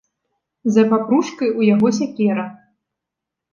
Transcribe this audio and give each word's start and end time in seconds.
За 0.77 0.83
папружкай 0.93 1.53
у 1.61 1.67
яго 1.73 1.93
сякера. 2.01 2.49